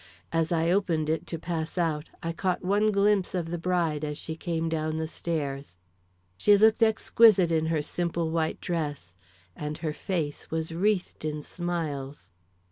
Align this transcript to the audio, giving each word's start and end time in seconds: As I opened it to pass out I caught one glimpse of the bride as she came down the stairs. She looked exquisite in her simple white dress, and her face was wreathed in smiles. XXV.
As 0.33 0.51
I 0.51 0.71
opened 0.71 1.11
it 1.11 1.27
to 1.27 1.37
pass 1.37 1.77
out 1.77 2.09
I 2.23 2.31
caught 2.31 2.65
one 2.65 2.91
glimpse 2.91 3.35
of 3.35 3.51
the 3.51 3.59
bride 3.59 4.03
as 4.03 4.17
she 4.17 4.35
came 4.35 4.67
down 4.67 4.97
the 4.97 5.07
stairs. 5.07 5.77
She 6.39 6.57
looked 6.57 6.81
exquisite 6.81 7.51
in 7.51 7.67
her 7.67 7.83
simple 7.83 8.31
white 8.31 8.59
dress, 8.59 9.13
and 9.55 9.77
her 9.77 9.93
face 9.93 10.49
was 10.49 10.71
wreathed 10.71 11.23
in 11.23 11.43
smiles. 11.43 12.31
XXV. 12.31 12.59